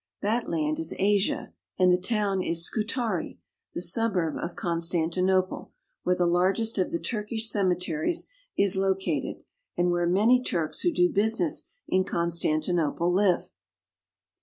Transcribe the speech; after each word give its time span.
That 0.23 0.49
land 0.49 0.79
is 0.79 0.95
Asia, 0.97 1.53
and 1.77 1.91
the 1.91 2.01
town 2.01 2.41
is 2.41 2.65
Scutari, 2.65 3.37
the 3.75 3.83
suburb 3.83 4.33
of 4.35 4.55
Con 4.55 4.79
stantinople, 4.79 5.69
where 6.01 6.15
the 6.15 6.25
largest 6.25 6.79
of 6.79 6.91
the 6.91 6.97
Turkish 6.97 7.47
cemeteries 7.51 8.25
is 8.57 8.75
located, 8.75 9.43
and 9.77 9.91
where 9.91 10.07
many 10.07 10.41
Turks 10.41 10.79
who 10.79 10.91
do 10.91 11.07
business 11.07 11.65
in 11.87 12.03
Con 12.03 12.29
stantinople 12.29 13.13
live. 13.13 13.51